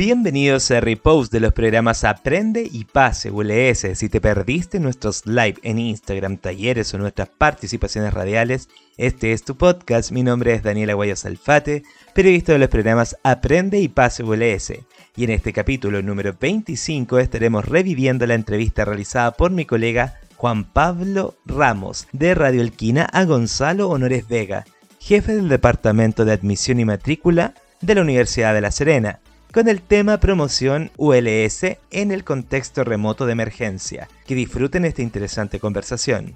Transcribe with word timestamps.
Bienvenidos 0.00 0.70
a 0.70 0.80
Repost 0.80 1.30
de 1.30 1.40
los 1.40 1.52
programas 1.52 2.04
Aprende 2.04 2.66
y 2.72 2.86
Pase 2.86 3.30
ULS. 3.30 3.86
Si 3.98 4.08
te 4.08 4.18
perdiste 4.18 4.80
nuestros 4.80 5.26
live 5.26 5.56
en 5.62 5.78
Instagram, 5.78 6.38
talleres 6.38 6.94
o 6.94 6.98
nuestras 6.98 7.28
participaciones 7.28 8.14
radiales, 8.14 8.70
este 8.96 9.34
es 9.34 9.44
tu 9.44 9.58
podcast. 9.58 10.10
Mi 10.10 10.22
nombre 10.22 10.54
es 10.54 10.62
Daniela 10.62 10.94
Guayos 10.94 11.26
Alfate, 11.26 11.82
periodista 12.14 12.54
de 12.54 12.60
los 12.60 12.70
programas 12.70 13.14
Aprende 13.24 13.78
y 13.78 13.88
Pase 13.88 14.22
ULS. 14.22 14.72
Y 15.16 15.24
en 15.24 15.30
este 15.32 15.52
capítulo 15.52 16.00
número 16.00 16.34
25 16.40 17.18
estaremos 17.18 17.66
reviviendo 17.66 18.26
la 18.26 18.32
entrevista 18.32 18.86
realizada 18.86 19.32
por 19.32 19.50
mi 19.50 19.66
colega 19.66 20.18
Juan 20.36 20.64
Pablo 20.64 21.34
Ramos 21.44 22.08
de 22.12 22.34
Radio 22.34 22.62
Elquina 22.62 23.04
a 23.04 23.26
Gonzalo 23.26 23.90
Honores 23.90 24.26
Vega, 24.26 24.64
jefe 24.98 25.36
del 25.36 25.50
Departamento 25.50 26.24
de 26.24 26.32
Admisión 26.32 26.80
y 26.80 26.86
Matrícula 26.86 27.52
de 27.82 27.96
la 27.96 28.00
Universidad 28.00 28.54
de 28.54 28.62
La 28.62 28.70
Serena 28.70 29.20
con 29.52 29.68
el 29.68 29.82
tema 29.82 30.18
promoción 30.18 30.90
ULS 30.96 31.64
en 31.90 32.12
el 32.12 32.24
contexto 32.24 32.84
remoto 32.84 33.26
de 33.26 33.32
emergencia. 33.32 34.08
Que 34.26 34.34
disfruten 34.34 34.84
esta 34.84 35.02
interesante 35.02 35.58
conversación. 35.58 36.34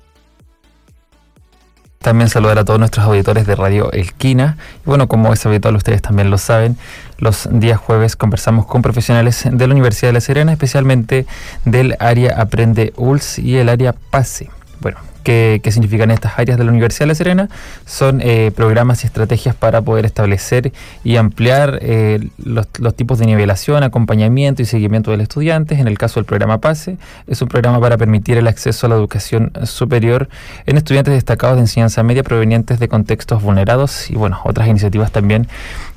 También 1.99 2.29
saludar 2.29 2.59
a 2.59 2.67
todos 2.67 2.79
nuestros 2.79 3.07
auditores 3.07 3.47
de 3.47 3.57
Radio 3.57 3.91
Elquina. 3.93 4.59
Y 4.85 4.89
bueno, 4.89 5.09
como 5.09 5.33
es 5.33 5.47
habitual, 5.47 5.75
ustedes 5.75 6.03
también 6.03 6.29
lo 6.29 6.37
saben, 6.37 6.77
los 7.17 7.49
días 7.51 7.79
jueves 7.79 8.15
conversamos 8.15 8.67
con 8.67 8.83
profesionales 8.83 9.45
de 9.51 9.67
la 9.67 9.73
Universidad 9.73 10.11
de 10.11 10.13
La 10.15 10.21
Serena, 10.21 10.53
especialmente 10.53 11.25
del 11.65 11.97
área 12.01 12.39
Aprende 12.39 12.93
ULS 12.97 13.39
y 13.39 13.57
el 13.57 13.71
área 13.71 13.95
PASE. 13.95 14.51
Bueno, 14.81 14.99
¿Qué, 15.25 15.61
significan 15.71 16.11
estas 16.11 16.39
áreas 16.39 16.59
de 16.59 16.65
la 16.65 16.71
Universidad 16.71 17.05
de 17.05 17.09
La 17.09 17.15
Serena? 17.15 17.49
Son 17.87 18.21
eh, 18.21 18.53
programas 18.55 19.03
y 19.03 19.07
estrategias 19.07 19.55
para 19.55 19.81
poder 19.81 20.05
establecer 20.05 20.73
y 21.03 21.17
ampliar 21.17 21.79
eh, 21.81 22.29
los, 22.37 22.67
tipos 22.95 23.19
de 23.19 23.27
nivelación, 23.27 23.83
acompañamiento 23.83 24.61
y 24.61 24.67
seguimiento 24.67 25.13
del 25.13 25.23
estudiante. 25.23 25.77
En 25.77 25.89
el 25.89 25.97
caso 25.97 26.21
del 26.21 26.27
programa 26.27 26.59
PASE, 26.59 26.99
es 27.27 27.41
un 27.41 27.49
programa 27.49 27.81
para 27.81 27.97
permitir 27.97 28.37
el 28.37 28.47
acceso 28.47 28.87
a 28.87 28.91
la 28.91 28.97
educación 28.97 29.51
superior 29.65 30.29
en 30.67 30.77
estudiantes 30.77 31.15
destacados 31.15 31.57
de 31.57 31.63
enseñanza 31.63 32.03
media 32.03 32.23
provenientes 32.23 32.79
de 32.79 32.89
contextos 32.89 33.43
vulnerados 33.43 34.11
y, 34.11 34.17
bueno, 34.17 34.41
otras 34.45 34.69
iniciativas 34.69 35.11
también 35.11 35.49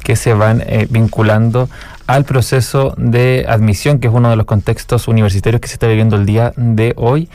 que 0.04 0.16
se 0.16 0.34
van 0.34 0.64
eh, 0.66 0.88
vinculando 0.90 1.70
al 2.08 2.24
proceso 2.24 2.94
de 2.98 3.46
admisión, 3.48 4.00
que 4.00 4.08
es 4.08 4.14
uno 4.14 4.30
de 4.30 4.36
los 4.36 4.46
contextos 4.46 5.08
universitarios 5.08 5.62
que 5.62 5.68
se 5.68 5.76
está 5.76 5.88
viviendo 5.88 6.16
el 6.16 6.26
día 6.26 6.54
de 6.56 6.94
hoy. 6.96 7.30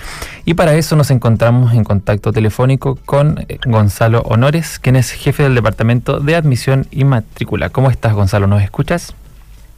Y 0.45 0.55
para 0.55 0.75
eso 0.75 0.97
nos 0.97 1.11
encontramos 1.11 1.75
en 1.75 1.85
contacto 1.85 2.33
telefónico 2.33 2.99
con 3.05 3.45
eh, 3.49 3.59
Gonzalo 3.67 4.23
Honores, 4.23 4.79
quien 4.79 4.97
es 4.97 5.11
jefe 5.13 5.43
del 5.43 5.55
Departamento 5.55 6.21
de 6.21 6.35
Admisión 6.35 6.87
y 6.91 7.05
Matrícula. 7.05 7.69
¿Cómo 7.69 7.91
estás, 7.91 8.15
Gonzalo? 8.15 8.47
¿Nos 8.47 8.63
escuchas? 8.63 9.15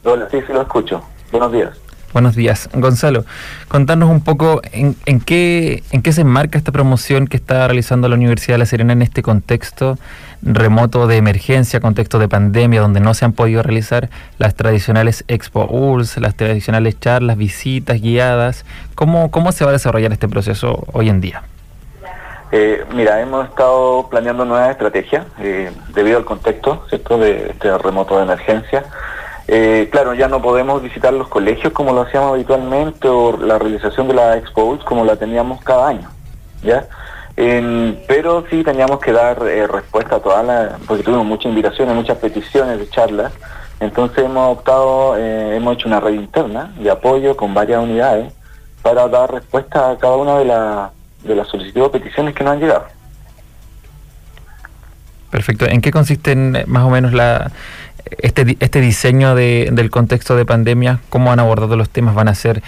Hola, 0.03 0.27
sí, 0.31 0.39
sí 0.47 0.53
lo 0.53 0.61
escucho. 0.61 1.01
Buenos 1.31 1.51
días. 1.51 1.84
Buenos 2.15 2.37
días. 2.37 2.69
Gonzalo, 2.73 3.25
contarnos 3.67 4.09
un 4.09 4.21
poco 4.21 4.61
en, 4.71 4.95
en, 5.05 5.19
qué, 5.19 5.83
en 5.91 6.01
qué 6.01 6.13
se 6.13 6.21
enmarca 6.21 6.57
esta 6.57 6.71
promoción 6.71 7.27
que 7.27 7.35
está 7.35 7.67
realizando 7.67 8.07
la 8.07 8.15
Universidad 8.15 8.53
de 8.53 8.59
La 8.59 8.65
Serena 8.65 8.93
en 8.93 9.01
este 9.01 9.21
contexto 9.21 9.97
remoto 10.41 11.07
de 11.07 11.17
emergencia, 11.17 11.81
contexto 11.81 12.17
de 12.17 12.29
pandemia, 12.29 12.79
donde 12.79 13.01
no 13.01 13.13
se 13.15 13.25
han 13.25 13.33
podido 13.33 13.63
realizar 13.63 14.09
las 14.37 14.55
tradicionales 14.55 15.25
Expo 15.27 15.67
las 16.15 16.35
tradicionales 16.35 16.97
charlas, 17.01 17.35
visitas 17.35 17.99
guiadas. 17.99 18.63
¿Cómo, 18.95 19.29
cómo 19.29 19.51
se 19.51 19.65
va 19.65 19.71
a 19.71 19.73
desarrollar 19.73 20.13
este 20.13 20.29
proceso 20.29 20.85
hoy 20.93 21.09
en 21.09 21.19
día? 21.19 21.43
Eh, 22.53 22.85
mira, 22.93 23.19
hemos 23.19 23.49
estado 23.49 24.07
planeando 24.09 24.45
nuevas 24.45 24.71
estrategias 24.71 25.25
eh, 25.39 25.69
debido 25.93 26.17
al 26.17 26.23
contexto 26.23 26.85
¿cierto? 26.87 27.17
de 27.17 27.49
este 27.49 27.77
remoto 27.77 28.15
de 28.15 28.23
emergencia. 28.23 28.85
Eh, 29.47 29.89
claro, 29.91 30.13
ya 30.15 30.27
no 30.27 30.41
podemos 30.41 30.81
visitar 30.81 31.13
los 31.13 31.27
colegios 31.27 31.71
como 31.71 31.93
lo 31.93 32.01
hacíamos 32.01 32.33
habitualmente 32.33 33.07
o 33.07 33.37
la 33.37 33.59
realización 33.59 34.07
de 34.07 34.15
la 34.15 34.37
Expo 34.37 34.79
como 34.83 35.05
la 35.05 35.15
teníamos 35.17 35.63
cada 35.63 35.89
año, 35.89 36.09
¿ya? 36.63 36.87
pero 37.35 38.45
sí 38.49 38.63
teníamos 38.63 38.99
que 38.99 39.11
dar 39.11 39.45
eh, 39.45 39.67
respuesta 39.67 40.15
a 40.15 40.19
todas 40.19 40.45
las, 40.45 40.79
porque 40.87 41.03
tuvimos 41.03 41.25
muchas 41.25 41.49
invitaciones, 41.49 41.93
muchas 41.93 42.17
peticiones 42.17 42.79
de 42.79 42.89
charlas, 42.89 43.33
entonces 43.79 44.23
hemos 44.23 44.57
optado, 44.57 45.17
eh, 45.17 45.57
hemos 45.57 45.75
hecho 45.75 45.89
una 45.89 45.99
red 45.99 46.13
interna 46.13 46.73
de 46.79 46.89
apoyo 46.89 47.35
con 47.35 47.53
varias 47.53 47.83
unidades 47.83 48.33
para 48.81 49.07
dar 49.09 49.31
respuesta 49.31 49.91
a 49.91 49.97
cada 49.97 50.15
una 50.15 50.39
de, 50.39 51.27
de 51.27 51.35
las 51.35 51.47
solicitudes 51.47 51.87
o 51.87 51.91
peticiones 51.91 52.33
que 52.33 52.43
nos 52.43 52.53
han 52.53 52.59
llegado. 52.61 52.85
Perfecto. 55.29 55.65
¿En 55.65 55.81
qué 55.81 55.91
consisten 55.91 56.63
más 56.67 56.83
o 56.83 56.89
menos 56.89 57.11
la 57.11 57.51
este, 58.17 58.57
este 58.59 58.81
diseño 58.81 59.35
de, 59.35 59.69
del 59.71 59.89
contexto 59.89 60.35
de 60.35 60.45
pandemia, 60.45 60.99
cómo 61.09 61.31
han 61.31 61.39
abordado 61.39 61.75
los 61.75 61.89
temas, 61.89 62.15
van 62.15 62.27
a 62.27 62.35
ser 62.35 62.61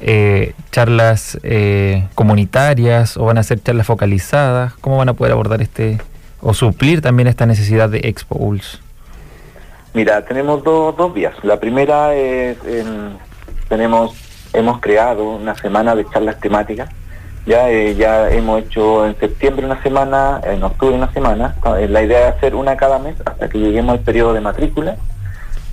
eh, 0.00 0.52
charlas 0.70 1.38
eh, 1.42 2.06
comunitarias 2.14 3.16
o 3.16 3.24
van 3.24 3.38
a 3.38 3.42
ser 3.42 3.62
charlas 3.62 3.86
focalizadas, 3.86 4.74
cómo 4.74 4.98
van 4.98 5.08
a 5.08 5.14
poder 5.14 5.32
abordar 5.32 5.62
este 5.62 5.98
o 6.40 6.52
suplir 6.52 7.00
también 7.00 7.26
esta 7.26 7.46
necesidad 7.46 7.88
de 7.88 8.00
Expo 8.04 8.36
ULS. 8.36 8.80
Mira, 9.94 10.22
tenemos 10.24 10.62
dos, 10.62 10.94
dos 10.96 11.14
vías. 11.14 11.34
La 11.42 11.58
primera 11.58 12.14
es, 12.14 12.58
tenemos, 13.68 14.14
hemos 14.52 14.80
creado 14.80 15.36
una 15.36 15.54
semana 15.54 15.94
de 15.94 16.04
charlas 16.10 16.38
temáticas 16.40 16.90
ya, 17.46 17.70
eh, 17.70 17.94
ya 17.94 18.30
hemos 18.30 18.62
hecho 18.62 19.06
en 19.06 19.18
septiembre 19.18 19.66
una 19.66 19.82
semana, 19.82 20.40
en 20.44 20.62
octubre 20.62 20.94
una 20.94 21.12
semana. 21.12 21.54
Eh, 21.78 21.88
la 21.88 22.02
idea 22.02 22.28
es 22.28 22.36
hacer 22.36 22.54
una 22.54 22.76
cada 22.76 22.98
mes 22.98 23.16
hasta 23.24 23.48
que 23.48 23.58
lleguemos 23.58 23.98
al 23.98 24.00
periodo 24.00 24.32
de 24.32 24.40
matrícula, 24.40 24.96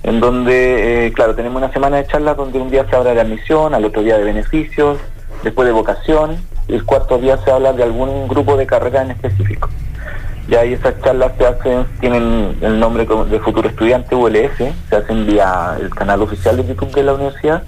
en 0.02 0.20
donde, 0.20 1.06
eh, 1.06 1.12
claro, 1.12 1.34
tenemos 1.34 1.62
una 1.62 1.72
semana 1.72 1.96
de 1.96 2.06
charlas 2.06 2.36
donde 2.36 2.60
un 2.60 2.70
día 2.70 2.86
se 2.88 2.96
habla 2.96 3.14
de 3.14 3.20
admisión, 3.22 3.74
al 3.74 3.84
otro 3.84 4.02
día 4.02 4.18
de 4.18 4.24
beneficios, 4.24 4.98
después 5.42 5.66
de 5.66 5.72
vocación, 5.72 6.36
y 6.68 6.74
el 6.74 6.84
cuarto 6.84 7.18
día 7.18 7.38
se 7.38 7.50
habla 7.50 7.72
de 7.72 7.82
algún 7.82 8.28
grupo 8.28 8.56
de 8.56 8.66
carrera 8.66 9.02
en 9.02 9.12
específico. 9.12 9.70
Ya 10.48 10.64
y 10.64 10.74
esas 10.74 11.00
charlas 11.00 11.32
se 11.38 11.46
hacen, 11.46 11.86
tienen 12.00 12.58
el 12.60 12.78
nombre 12.80 13.06
de 13.06 13.38
Futuro 13.38 13.68
Estudiante 13.68 14.14
ULS, 14.14 14.56
se 14.90 14.96
hacen 14.96 15.24
vía 15.24 15.76
el 15.80 15.88
canal 15.88 16.20
oficial 16.20 16.56
de 16.56 16.66
YouTube 16.66 16.92
de 16.92 17.02
la 17.04 17.14
universidad 17.14 17.62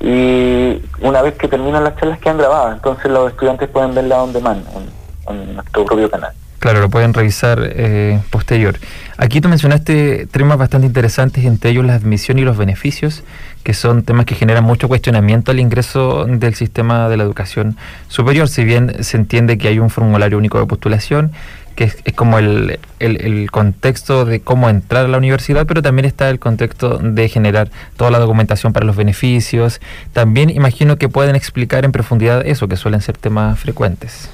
y 0.00 0.82
una 1.00 1.22
vez 1.22 1.34
que 1.34 1.48
terminan 1.48 1.84
las 1.84 1.96
charlas 1.96 2.18
quedan 2.18 2.38
grabadas, 2.38 2.76
entonces 2.76 3.10
los 3.10 3.30
estudiantes 3.30 3.68
pueden 3.68 3.94
verla 3.94 4.22
on 4.22 4.32
demand 4.32 4.64
en, 4.76 5.34
en 5.34 5.54
nuestro 5.54 5.84
propio 5.84 6.10
canal. 6.10 6.32
Claro, 6.66 6.80
lo 6.80 6.90
pueden 6.90 7.14
revisar 7.14 7.60
eh, 7.62 8.18
posterior. 8.28 8.76
Aquí 9.18 9.40
tú 9.40 9.48
mencionaste 9.48 10.26
temas 10.26 10.58
bastante 10.58 10.88
interesantes, 10.88 11.44
entre 11.44 11.70
ellos 11.70 11.84
la 11.84 11.94
admisión 11.94 12.40
y 12.40 12.42
los 12.42 12.56
beneficios, 12.56 13.22
que 13.62 13.72
son 13.72 14.02
temas 14.02 14.26
que 14.26 14.34
generan 14.34 14.64
mucho 14.64 14.88
cuestionamiento 14.88 15.52
al 15.52 15.60
ingreso 15.60 16.24
del 16.24 16.56
sistema 16.56 17.08
de 17.08 17.18
la 17.18 17.22
educación 17.22 17.76
superior. 18.08 18.48
Si 18.48 18.64
bien 18.64 19.04
se 19.04 19.16
entiende 19.16 19.58
que 19.58 19.68
hay 19.68 19.78
un 19.78 19.90
formulario 19.90 20.38
único 20.38 20.58
de 20.58 20.66
postulación, 20.66 21.30
que 21.76 21.84
es, 21.84 21.98
como 22.16 22.40
el, 22.40 22.80
el, 22.98 23.48
contexto 23.52 24.24
de 24.24 24.40
cómo 24.40 24.68
entrar 24.68 25.04
a 25.04 25.08
la 25.08 25.18
universidad, 25.18 25.66
pero 25.66 25.82
también 25.82 26.04
está 26.04 26.28
el 26.30 26.40
contexto 26.40 26.98
de 26.98 27.28
generar 27.28 27.70
toda 27.96 28.10
la 28.10 28.18
documentación 28.18 28.72
para 28.72 28.84
los 28.84 28.96
beneficios. 28.96 29.80
También 30.12 30.50
imagino 30.50 30.98
que 30.98 31.08
pueden 31.08 31.36
explicar 31.36 31.84
en 31.84 31.92
profundidad 31.92 32.44
eso, 32.44 32.66
que 32.66 32.76
suelen 32.76 33.02
ser 33.02 33.16
temas 33.16 33.56
frecuentes. 33.56 34.30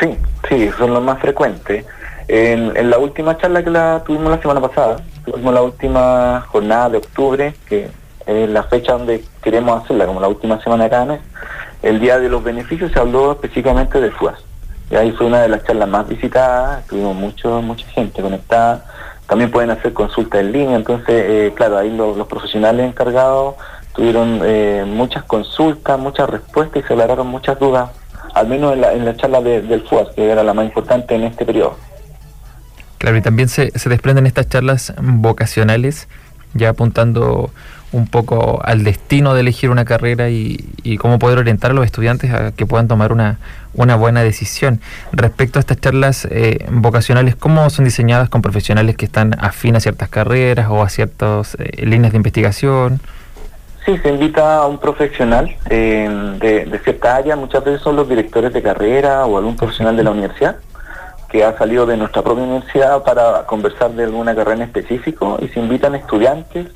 Sí, 0.00 0.18
sí, 0.48 0.70
son 0.78 0.94
los 0.94 1.02
más 1.02 1.18
frecuentes. 1.20 1.84
En, 2.28 2.90
la 2.90 2.98
última 2.98 3.36
charla 3.38 3.62
que 3.62 3.70
la 3.70 4.02
tuvimos 4.04 4.30
la 4.30 4.40
semana 4.40 4.60
pasada, 4.60 4.96
tuvimos 5.24 5.54
la 5.54 5.62
última 5.62 6.44
jornada 6.48 6.90
de 6.90 6.98
octubre, 6.98 7.54
que 7.68 7.88
es 8.26 8.48
la 8.48 8.64
fecha 8.64 8.92
donde 8.92 9.24
queremos 9.42 9.84
hacerla, 9.84 10.06
como 10.06 10.20
la 10.20 10.28
última 10.28 10.60
semana 10.62 10.84
de 10.84 10.90
cada 10.90 11.18
el 11.82 12.00
día 12.00 12.18
de 12.18 12.28
los 12.28 12.42
beneficios 12.42 12.90
se 12.90 12.98
habló 12.98 13.32
específicamente 13.32 14.00
del 14.00 14.10
FUAS 14.12 14.46
y 14.90 14.96
ahí 14.96 15.12
fue 15.12 15.26
una 15.26 15.42
de 15.42 15.48
las 15.48 15.64
charlas 15.64 15.88
más 15.88 16.08
visitadas, 16.08 16.86
tuvimos 16.86 17.14
mucho, 17.16 17.60
mucha 17.62 17.86
gente 17.88 18.22
conectada. 18.22 18.84
También 19.26 19.50
pueden 19.50 19.70
hacer 19.70 19.92
consultas 19.92 20.40
en 20.40 20.52
línea, 20.52 20.76
entonces, 20.76 21.08
eh, 21.08 21.52
claro, 21.56 21.78
ahí 21.78 21.90
los, 21.90 22.24
profesionales 22.28 22.86
encargados 22.86 23.56
tuvieron 23.92 24.40
eh, 24.44 24.84
muchas 24.86 25.24
consultas, 25.24 25.98
muchas 25.98 26.30
respuestas 26.30 26.84
y 26.84 26.86
se 26.86 26.92
aclararon 26.92 27.26
muchas 27.26 27.58
dudas, 27.58 27.90
al 28.36 28.48
menos 28.48 28.74
en 28.74 28.82
la, 28.82 28.92
en 28.92 29.06
la 29.06 29.16
charla 29.16 29.40
del 29.40 29.82
FUAS, 29.88 30.08
que 30.14 30.28
era 30.28 30.44
la 30.44 30.52
más 30.52 30.66
importante 30.66 31.14
en 31.14 31.24
este 31.24 31.46
periodo. 31.46 31.78
Claro, 32.98 33.16
y 33.16 33.22
también 33.22 33.48
se, 33.48 33.76
se 33.78 33.88
desprenden 33.88 34.26
estas 34.26 34.46
charlas 34.50 34.92
vocacionales, 35.00 36.06
ya 36.52 36.68
apuntando 36.68 37.50
un 37.92 38.06
poco 38.06 38.60
al 38.62 38.84
destino 38.84 39.32
de 39.32 39.40
elegir 39.40 39.70
una 39.70 39.86
carrera 39.86 40.28
y, 40.28 40.98
cómo 40.98 41.18
poder 41.18 41.38
orientar 41.38 41.70
a 41.70 41.74
los 41.74 41.86
estudiantes 41.86 42.30
a 42.30 42.52
que 42.52 42.66
puedan 42.66 42.88
tomar 42.88 43.10
una, 43.10 43.38
una 43.72 43.96
buena 43.96 44.22
decisión. 44.22 44.82
Respecto 45.12 45.58
a 45.58 45.60
estas 45.60 45.80
charlas 45.80 46.28
eh, 46.30 46.66
vocacionales, 46.70 47.36
¿cómo 47.36 47.70
son 47.70 47.86
diseñadas 47.86 48.28
con 48.28 48.42
profesionales 48.42 48.96
que 48.96 49.06
están 49.06 49.34
afín 49.42 49.76
a 49.76 49.80
ciertas 49.80 50.10
carreras 50.10 50.66
o 50.68 50.82
a 50.82 50.90
ciertas 50.90 51.56
eh, 51.58 51.86
líneas 51.86 52.12
de 52.12 52.18
investigación? 52.18 53.00
Sí, 53.86 53.96
se 53.98 54.08
invita 54.08 54.58
a 54.58 54.66
un 54.66 54.78
profesional 54.78 55.56
eh, 55.70 56.08
de, 56.40 56.78
cierta 56.80 57.14
área, 57.14 57.36
muchas 57.36 57.62
veces 57.62 57.82
son 57.82 57.94
los 57.94 58.08
directores 58.08 58.52
de 58.52 58.60
carrera 58.60 59.24
o 59.26 59.38
algún 59.38 59.54
profesional 59.56 59.96
de 59.96 60.02
la 60.02 60.10
universidad 60.10 60.56
que 61.28 61.44
ha 61.44 61.56
salido 61.56 61.86
de 61.86 61.96
nuestra 61.96 62.22
propia 62.22 62.42
universidad 62.42 63.04
para 63.04 63.46
conversar 63.46 63.92
de 63.92 64.02
alguna 64.02 64.34
carrera 64.34 64.56
en 64.56 64.62
específico 64.62 65.38
y 65.40 65.46
se 65.48 65.60
invitan 65.60 65.94
estudiantes 65.94 66.66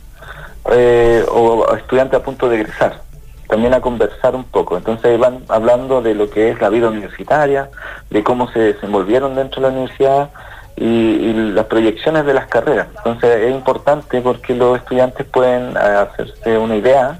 eh, 0.71 1.25
o 1.33 1.75
estudiantes 1.75 2.21
a 2.21 2.23
punto 2.23 2.49
de 2.49 2.61
egresar, 2.61 3.01
también 3.49 3.75
a 3.75 3.81
conversar 3.81 4.37
un 4.37 4.45
poco. 4.45 4.77
Entonces 4.77 5.19
van 5.19 5.43
hablando 5.49 6.03
de 6.03 6.15
lo 6.15 6.31
que 6.31 6.51
es 6.51 6.61
la 6.61 6.69
vida 6.69 6.89
universitaria, 6.89 7.71
de 8.09 8.23
cómo 8.23 8.53
se 8.53 8.61
desenvolvieron 8.61 9.35
dentro 9.35 9.61
de 9.61 9.67
la 9.67 9.75
universidad 9.75 10.31
y, 10.76 11.32
las 11.52 11.67
proyecciones 11.67 12.25
de 12.25 12.34
las 12.34 12.46
carreras. 12.46 12.88
Entonces 12.99 13.49
es 13.49 13.52
importante 13.52 14.20
porque 14.20 14.55
los 14.55 14.78
estudiantes 14.78 15.26
pueden 15.26 15.76
hacerse 15.76 16.58
una 16.58 16.76
idea 16.76 17.19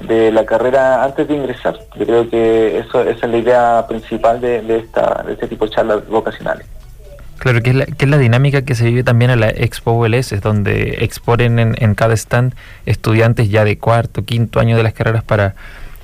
de 0.00 0.32
la 0.32 0.44
carrera 0.44 1.04
antes 1.04 1.28
de 1.28 1.34
ingresar. 1.34 1.78
Yo 1.96 2.06
creo 2.06 2.28
que 2.28 2.78
eso 2.78 3.02
esa 3.02 3.26
es 3.26 3.32
la 3.32 3.38
idea 3.38 3.86
principal 3.88 4.40
de, 4.40 4.78
esta, 4.78 5.22
de 5.26 5.34
este 5.34 5.48
tipo 5.48 5.66
de 5.66 5.72
charlas 5.72 6.06
vocacionales. 6.08 6.66
Claro, 7.38 7.60
que 7.60 7.70
es, 7.70 7.76
la, 7.76 7.86
que 7.86 8.04
es 8.04 8.10
la 8.10 8.18
dinámica 8.18 8.62
que 8.62 8.76
se 8.76 8.84
vive 8.84 9.02
también 9.02 9.32
en 9.32 9.40
la 9.40 9.48
Expo 9.48 9.92
ULS, 9.92 10.40
donde 10.40 10.98
exponen 11.00 11.58
en, 11.58 11.94
cada 11.96 12.14
stand 12.14 12.54
estudiantes 12.86 13.50
ya 13.50 13.64
de 13.64 13.78
cuarto, 13.78 14.24
quinto 14.24 14.60
año 14.60 14.76
de 14.76 14.84
las 14.84 14.92
carreras 14.92 15.24
para 15.24 15.56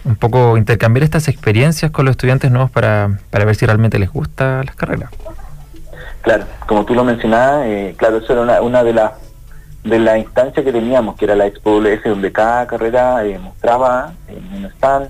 un 0.04 0.16
poco 0.16 0.56
intercambiar 0.56 1.04
estas 1.04 1.28
experiencias 1.28 1.92
con 1.92 2.06
los 2.06 2.12
estudiantes 2.12 2.50
nuevos 2.50 2.70
para, 2.72 3.18
para 3.30 3.44
ver 3.44 3.54
si 3.54 3.66
realmente 3.66 4.00
les 4.00 4.10
gusta 4.10 4.62
las 4.64 4.74
carreras. 4.74 5.10
Claro, 6.28 6.44
como 6.66 6.84
tú 6.84 6.94
lo 6.94 7.04
mencionabas, 7.04 7.64
eh, 7.64 7.94
claro, 7.96 8.18
eso 8.18 8.34
era 8.34 8.60
una, 8.60 8.84
de 8.84 8.92
las 8.92 9.12
de 9.82 9.98
la 9.98 10.18
instancia 10.18 10.62
que 10.62 10.72
teníamos, 10.72 11.16
que 11.16 11.24
era 11.24 11.34
la 11.34 11.46
Expo 11.46 11.78
ULS, 11.78 12.04
donde 12.04 12.30
cada 12.30 12.66
carrera 12.66 13.24
eh, 13.24 13.38
mostraba 13.38 14.12
en 14.28 14.58
un 14.58 14.66
stand 14.72 15.08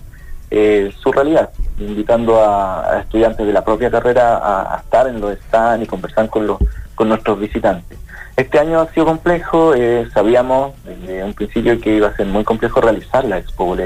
eh, 0.52 0.92
su 1.02 1.10
realidad, 1.10 1.50
invitando 1.76 2.40
a, 2.40 3.00
estudiantes 3.00 3.44
de 3.44 3.52
la 3.52 3.64
propia 3.64 3.90
carrera 3.90 4.36
a, 4.72 4.78
estar 4.78 5.08
en 5.08 5.20
los 5.20 5.36
stands 5.48 5.84
y 5.84 5.88
conversar 5.88 6.28
con, 6.28 6.46
los, 6.46 6.58
con 6.94 7.08
nuestros 7.08 7.40
visitantes. 7.40 7.98
Este 8.36 8.60
año 8.60 8.80
ha 8.80 8.86
sido 8.92 9.06
complejo, 9.06 9.74
sabíamos 10.14 10.74
desde 10.84 11.24
un 11.24 11.34
principio 11.34 11.80
que 11.80 11.96
iba 11.96 12.06
a 12.06 12.14
ser 12.14 12.26
muy 12.26 12.44
complejo 12.44 12.80
realizar 12.80 13.24
la 13.24 13.38
Expo 13.38 13.76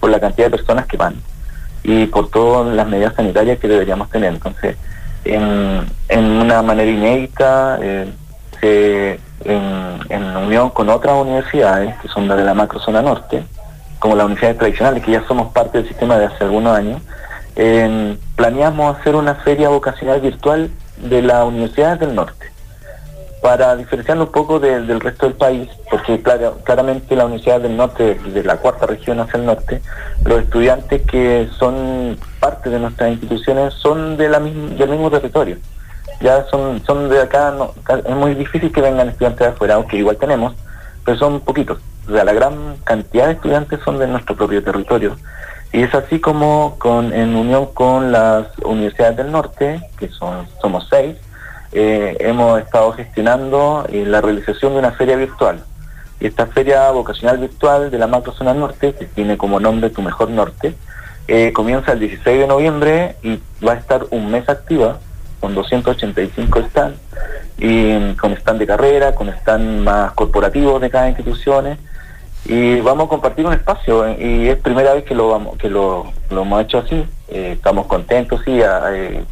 por 0.00 0.10
la 0.10 0.20
cantidad 0.20 0.46
de 0.46 0.56
personas 0.56 0.86
que 0.86 0.96
van 0.96 1.16
y 1.82 2.06
por 2.06 2.30
todas 2.30 2.74
las 2.74 2.88
medidas 2.88 3.14
sanitarias 3.14 3.58
que 3.58 3.68
deberíamos 3.68 4.08
tener. 4.08 4.32
Entonces, 4.32 4.78
en, 5.34 6.24
una 6.24 6.62
manera 6.62 6.90
inédita, 6.90 7.78
eh, 7.82 9.18
en, 9.44 10.00
en 10.08 10.36
unión 10.36 10.70
con 10.70 10.88
otras 10.88 11.14
universidades, 11.16 11.96
que 11.98 12.08
son 12.08 12.26
las 12.28 12.38
de 12.38 12.44
la 12.44 12.54
macrozona 12.54 13.02
norte, 13.02 13.44
como 13.98 14.16
las 14.16 14.26
universidades 14.26 14.58
tradicionales, 14.58 15.04
que 15.04 15.12
ya 15.12 15.26
somos 15.26 15.52
parte 15.52 15.78
del 15.78 15.88
sistema 15.88 16.18
de 16.18 16.26
hace 16.26 16.44
algunos 16.44 16.76
años, 16.76 17.00
planeamos 18.34 18.98
hacer 18.98 19.14
una 19.14 19.34
feria 19.36 19.68
vocacional 19.68 20.20
virtual 20.20 20.70
de 20.96 21.22
las 21.22 21.44
universidades 21.44 22.00
del 22.00 22.14
norte, 22.14 22.50
para 23.40 23.76
diferenciarnos 23.76 24.28
un 24.28 24.32
poco 24.32 24.58
del 24.58 25.00
resto 25.00 25.26
del 25.26 25.34
país, 25.36 25.68
porque 25.90 26.20
claramente 26.64 27.14
la 27.14 27.26
universidad 27.26 27.60
del 27.60 27.76
norte, 27.76 28.14
de 28.14 28.42
la 28.42 28.56
cuarta 28.56 28.86
región 28.86 29.20
hacia 29.20 29.38
el 29.38 29.46
norte, 29.46 29.80
los 30.24 30.40
estudiantes 30.40 31.02
que 31.02 31.48
son 31.58 32.18
parte 32.40 32.70
de 32.70 32.78
nuestras 32.78 33.12
instituciones 33.12 33.74
son 33.74 34.16
de 34.16 34.28
la 34.28 34.40
del 34.40 34.88
mismo 34.88 35.10
territorio. 35.10 35.58
Ya 36.20 36.44
son, 36.46 36.82
son 36.86 37.10
de 37.10 37.20
acá, 37.20 37.54
es 38.06 38.16
muy 38.16 38.34
difícil 38.34 38.72
que 38.72 38.80
vengan 38.80 39.10
estudiantes 39.10 39.40
de 39.40 39.52
afuera, 39.52 39.74
aunque 39.74 39.98
igual 39.98 40.16
tenemos, 40.16 40.54
pero 41.04 41.18
son 41.18 41.40
poquitos. 41.40 41.78
O 42.08 42.12
sea, 42.12 42.24
la 42.24 42.32
gran 42.32 42.76
cantidad 42.84 43.26
de 43.26 43.32
estudiantes 43.32 43.80
son 43.84 43.98
de 43.98 44.06
nuestro 44.06 44.34
propio 44.34 44.62
territorio. 44.62 45.16
Y 45.72 45.82
es 45.82 45.94
así 45.94 46.20
como 46.20 46.76
con, 46.78 47.12
en 47.12 47.36
unión 47.36 47.66
con 47.74 48.12
las 48.12 48.46
universidades 48.64 49.18
del 49.18 49.30
norte, 49.30 49.80
que 49.98 50.08
son 50.08 50.46
somos 50.60 50.86
seis, 50.88 51.16
eh, 51.78 52.16
hemos 52.20 52.58
estado 52.58 52.90
gestionando 52.92 53.84
eh, 53.92 54.06
la 54.06 54.22
realización 54.22 54.72
de 54.72 54.78
una 54.78 54.92
feria 54.92 55.14
virtual. 55.14 55.62
Y 56.18 56.26
esta 56.26 56.46
feria 56.46 56.90
vocacional 56.90 57.36
virtual 57.36 57.90
de 57.90 57.98
la 57.98 58.06
macrozona 58.06 58.54
norte, 58.54 58.94
que 58.94 59.04
tiene 59.04 59.36
como 59.36 59.60
nombre 59.60 59.90
Tu 59.90 60.00
Mejor 60.00 60.30
Norte, 60.30 60.74
eh, 61.28 61.52
comienza 61.52 61.92
el 61.92 62.00
16 62.00 62.38
de 62.38 62.46
noviembre 62.46 63.16
y 63.22 63.38
va 63.62 63.72
a 63.72 63.76
estar 63.76 64.06
un 64.10 64.30
mes 64.30 64.48
activa 64.48 65.00
con 65.38 65.54
285 65.54 66.62
stands 66.70 66.98
y 67.58 68.14
con 68.14 68.32
stand 68.32 68.58
de 68.58 68.66
carrera, 68.66 69.14
con 69.14 69.28
stand 69.28 69.82
más 69.82 70.12
corporativos 70.12 70.80
de 70.80 70.88
cada 70.88 71.10
institución 71.10 71.76
y 72.46 72.80
vamos 72.80 73.04
a 73.04 73.08
compartir 73.10 73.44
un 73.44 73.52
espacio 73.52 74.18
y 74.18 74.48
es 74.48 74.56
primera 74.56 74.94
vez 74.94 75.04
que 75.04 75.14
lo 75.14 75.28
vamos 75.28 75.58
que 75.58 75.68
lo, 75.68 76.12
hemos 76.30 76.62
hecho 76.62 76.78
así 76.78 77.04
estamos 77.28 77.86
contentos 77.86 78.40
sí 78.44 78.60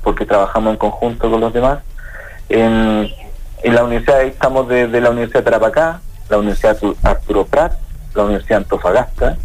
porque 0.02 0.26
trabajamos 0.26 0.72
en 0.72 0.78
conjunto 0.78 1.30
con 1.30 1.40
los 1.40 1.52
demás 1.52 1.78
en, 2.48 3.10
la 3.64 3.84
universidad 3.84 4.22
estamos 4.22 4.68
desde 4.68 5.00
la 5.00 5.10
universidad 5.10 5.40
de 5.40 5.44
Tarapacá 5.44 6.00
la 6.28 6.38
universidad 6.38 6.76
Arturo 7.02 7.46
Prat 7.46 7.72
la 8.14 8.24
universidad 8.24 8.58
Antofagasta 8.58 9.36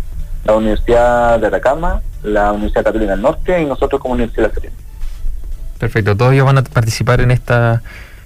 la 0.44 0.56
universidad 0.56 1.40
de 1.40 1.48
Atacama 1.48 2.01
la 2.24 2.51
universidad 2.51 2.84
Católica 2.84 3.12
del 3.12 3.22
Norte 3.22 3.62
y 3.62 3.66
nosotros 3.66 4.01
como 4.01 4.13
universidad 4.13 4.44
de 4.44 4.48
La 4.50 4.54
Serena. 4.54 4.75
Perfecto. 5.80 6.18
Todos 6.18 6.34
ellos 6.34 6.46
van 6.46 6.57
a 6.57 6.63
participar 6.63 7.22
en 7.22 7.31
esta 7.31 7.81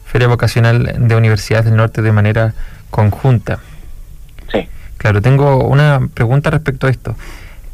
feria 0.05 0.27
vocacional 0.27 0.95
de 0.97 1.15
universidades 1.15 1.65
del 1.65 1.75
norte 1.75 2.01
de 2.01 2.11
manera 2.11 2.53
conjunta. 2.89 3.59
Claro, 4.97 5.21
tengo 5.21 5.65
una 5.65 6.07
pregunta 6.13 6.49
respecto 6.49 6.87
a 6.87 6.89
esto. 6.89 7.17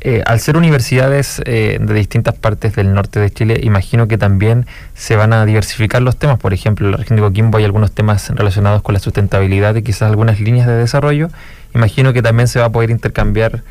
Eh, 0.01 0.23
al 0.25 0.39
ser 0.39 0.55
universidades 0.55 1.41
eh, 1.45 1.77
de 1.81 1.93
distintas 1.93 2.33
partes 2.33 2.73
del 2.75 2.93
norte 2.93 3.19
de 3.19 3.29
Chile, 3.31 3.59
imagino 3.63 4.07
que 4.07 4.17
también 4.17 4.65
se 4.93 5.17
van 5.17 5.33
a 5.33 5.45
diversificar 5.45 6.01
los 6.01 6.17
temas. 6.17 6.39
Por 6.39 6.53
ejemplo, 6.53 6.85
en 6.87 6.91
la 6.91 6.97
región 6.97 7.17
de 7.17 7.23
Coquimbo 7.23 7.57
hay 7.57 7.65
algunos 7.65 7.91
temas 7.91 8.29
relacionados 8.29 8.81
con 8.81 8.93
la 8.93 8.99
sustentabilidad 8.99 9.75
y 9.75 9.81
quizás 9.81 10.03
algunas 10.03 10.39
líneas 10.39 10.67
de 10.67 10.73
desarrollo. 10.73 11.29
Imagino 11.75 12.13
que 12.13 12.21
también 12.21 12.47
se 12.47 12.59
va 12.59 12.65
a 12.65 12.71
poder 12.71 12.91
intercambiar 12.91 13.61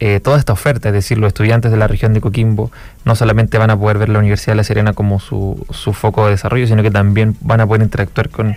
eh, 0.00 0.20
toda 0.20 0.38
esta 0.38 0.52
oferta, 0.52 0.90
es 0.90 0.94
decir, 0.94 1.18
los 1.18 1.28
estudiantes 1.28 1.72
de 1.72 1.76
la 1.76 1.88
región 1.88 2.14
de 2.14 2.20
Coquimbo 2.20 2.70
no 3.04 3.16
solamente 3.16 3.58
van 3.58 3.70
a 3.70 3.76
poder 3.76 3.98
ver 3.98 4.10
la 4.10 4.20
Universidad 4.20 4.52
de 4.52 4.58
La 4.58 4.64
Serena 4.64 4.92
como 4.92 5.18
su, 5.18 5.66
su 5.70 5.92
foco 5.92 6.26
de 6.26 6.32
desarrollo, 6.32 6.68
sino 6.68 6.84
que 6.84 6.92
también 6.92 7.34
van 7.40 7.60
a 7.60 7.66
poder 7.66 7.82
interactuar 7.82 8.28
con 8.28 8.56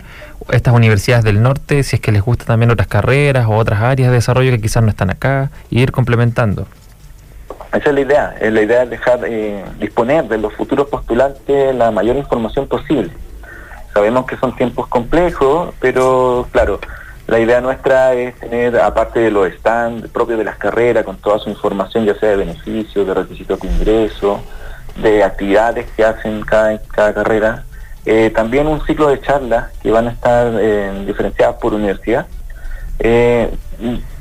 estas 0.51 0.75
universidades 0.75 1.23
del 1.23 1.41
norte, 1.41 1.81
si 1.81 1.95
es 1.95 2.01
que 2.01 2.11
les 2.11 2.21
gusta 2.21 2.45
también 2.45 2.69
otras 2.69 2.87
carreras 2.87 3.47
o 3.47 3.55
otras 3.55 3.81
áreas 3.81 4.09
de 4.09 4.15
desarrollo 4.15 4.51
que 4.51 4.61
quizás 4.61 4.83
no 4.83 4.89
están 4.89 5.09
acá, 5.09 5.49
y 5.71 5.81
ir 5.81 5.91
complementando. 5.91 6.67
Esa 7.73 7.89
es 7.89 7.95
la 7.95 8.01
idea, 8.01 8.35
la 8.41 8.61
idea 8.61 8.79
de 8.81 8.87
dejar 8.87 9.21
eh, 9.25 9.63
disponer 9.79 10.25
de 10.25 10.37
los 10.37 10.53
futuros 10.53 10.87
postulantes 10.87 11.73
la 11.73 11.89
mayor 11.89 12.17
información 12.17 12.67
posible. 12.67 13.11
Sabemos 13.93 14.25
que 14.25 14.35
son 14.37 14.55
tiempos 14.55 14.87
complejos, 14.87 15.73
pero 15.79 16.47
claro, 16.51 16.79
la 17.27 17.39
idea 17.39 17.61
nuestra 17.61 18.13
es 18.13 18.35
tener, 18.39 18.77
aparte 18.77 19.21
de 19.21 19.31
los 19.31 19.49
stands 19.53 20.09
propios 20.09 20.37
de 20.37 20.43
las 20.43 20.57
carreras, 20.57 21.05
con 21.05 21.15
toda 21.15 21.39
su 21.39 21.49
información, 21.49 22.03
ya 22.03 22.13
sea 22.15 22.31
de 22.31 22.37
beneficios, 22.37 23.07
de 23.07 23.13
requisitos 23.13 23.59
de 23.61 23.67
ingreso, 23.69 24.41
de 25.01 25.23
actividades 25.23 25.89
que 25.91 26.03
hacen 26.03 26.41
cada, 26.41 26.77
cada 26.77 27.13
carrera, 27.13 27.63
eh, 28.05 28.31
también 28.35 28.67
un 28.67 28.85
ciclo 28.85 29.07
de 29.07 29.21
charlas 29.21 29.71
que 29.81 29.91
van 29.91 30.09
a 30.09 30.11
estar 30.11 30.51
eh, 30.59 31.03
diferenciadas 31.05 31.55
por 31.55 31.73
universidad. 31.73 32.25